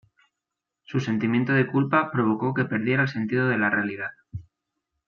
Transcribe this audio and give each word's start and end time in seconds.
Su 0.81 0.99
sentimiento 0.99 1.53
de 1.53 1.67
culpa 1.67 2.09
provocó 2.11 2.55
que 2.55 2.65
perdiera 2.65 3.03
el 3.03 3.07
sentido 3.09 3.47
de 3.49 3.59
la 3.59 3.69
realidad. 3.69 4.09